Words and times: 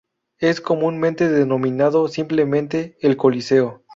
Es 0.39 0.61
comúnmente 0.61 1.29
denominado 1.29 2.07
simplemente 2.07 2.97
el 3.01 3.17
Coliseo. 3.17 3.83